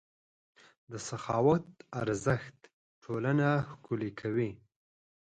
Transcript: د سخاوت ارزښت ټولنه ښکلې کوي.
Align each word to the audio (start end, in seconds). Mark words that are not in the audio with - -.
د 0.91 0.93
سخاوت 1.07 1.65
ارزښت 2.01 2.57
ټولنه 3.03 3.47
ښکلې 3.69 4.11
کوي. 4.19 4.51